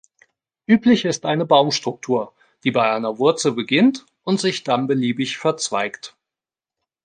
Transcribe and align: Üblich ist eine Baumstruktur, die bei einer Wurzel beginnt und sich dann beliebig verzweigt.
Üblich 0.65 1.05
ist 1.05 1.27
eine 1.27 1.45
Baumstruktur, 1.45 2.33
die 2.63 2.71
bei 2.71 2.91
einer 2.91 3.19
Wurzel 3.19 3.51
beginnt 3.51 4.07
und 4.23 4.39
sich 4.41 4.63
dann 4.63 4.87
beliebig 4.87 5.37
verzweigt. 5.37 6.15